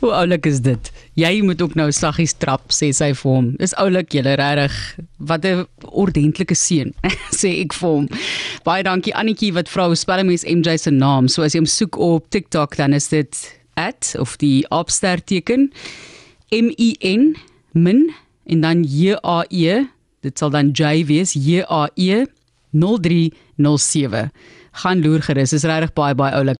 Hoe 0.00 0.12
oulik 0.12 0.46
is 0.46 0.60
dit? 0.60 0.90
Jy 1.20 1.42
moet 1.44 1.60
ook 1.60 1.74
nou 1.76 1.90
saggies 1.92 2.32
trap 2.40 2.70
sê 2.72 2.90
sy 2.96 3.10
vir 3.18 3.28
hom. 3.28 3.48
Dis 3.60 3.74
oulik 3.82 4.14
julle 4.14 4.36
regtig. 4.40 4.76
Wat 5.18 5.44
'n 5.44 5.66
ordentlike 5.92 6.56
seun 6.56 6.94
sê 7.40 7.60
ek 7.60 7.74
vir 7.76 7.88
hom. 7.88 8.06
Baie 8.64 8.82
dankie 8.86 9.12
Annetjie 9.14 9.52
wat 9.52 9.68
vra 9.68 9.88
hoe 9.90 9.98
spel 9.98 10.24
mens 10.24 10.46
MJ 10.48 10.78
se 10.78 10.90
naam. 10.90 11.28
So 11.28 11.42
as 11.42 11.52
jy 11.54 11.60
hom 11.60 11.66
soek 11.68 11.98
op 11.98 12.30
TikTok 12.30 12.76
dan 12.76 12.94
is 12.94 13.08
dit 13.08 13.36
@ 13.76 14.22
of 14.22 14.36
die 14.38 14.64
opster 14.70 15.20
teken 15.20 15.70
M 16.52 16.72
I 16.78 16.96
N 17.04 17.36
min 17.72 18.10
en 18.46 18.60
dan 18.60 18.82
J 18.84 19.16
A 19.24 19.44
E. 19.50 19.84
Dit 20.22 20.38
sal 20.38 20.50
dan 20.50 20.72
J 20.72 21.04
wees 21.04 21.32
J 21.34 21.62
A 21.68 21.88
E 21.96 22.24
0307. 22.72 24.30
Gaan 24.72 25.02
loer 25.02 25.22
gerus. 25.22 25.50
Dis 25.50 25.64
regtig 25.64 25.92
baie 25.92 26.14
baie 26.14 26.34
oulik. 26.34 26.58